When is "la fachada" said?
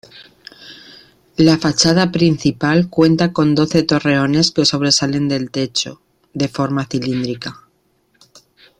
1.37-2.11